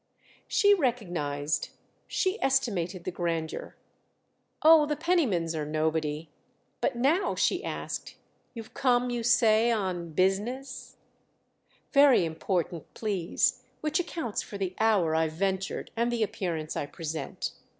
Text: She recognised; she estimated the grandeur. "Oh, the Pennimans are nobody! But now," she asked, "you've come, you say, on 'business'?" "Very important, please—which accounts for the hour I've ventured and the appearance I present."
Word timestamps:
She 0.47 0.73
recognised; 0.73 1.69
she 2.07 2.41
estimated 2.41 3.03
the 3.03 3.11
grandeur. 3.11 3.75
"Oh, 4.63 4.87
the 4.87 4.95
Pennimans 4.95 5.53
are 5.53 5.63
nobody! 5.63 6.27
But 6.81 6.95
now," 6.95 7.35
she 7.35 7.63
asked, 7.63 8.15
"you've 8.55 8.73
come, 8.73 9.11
you 9.11 9.21
say, 9.21 9.69
on 9.69 10.13
'business'?" 10.13 10.97
"Very 11.93 12.25
important, 12.25 12.91
please—which 12.95 13.99
accounts 13.99 14.41
for 14.41 14.57
the 14.57 14.75
hour 14.79 15.13
I've 15.13 15.33
ventured 15.33 15.91
and 15.95 16.11
the 16.11 16.23
appearance 16.23 16.75
I 16.75 16.87
present." 16.87 17.51